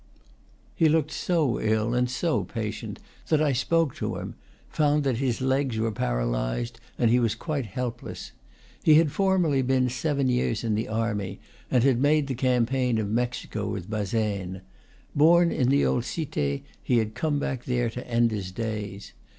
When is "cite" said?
16.03-16.63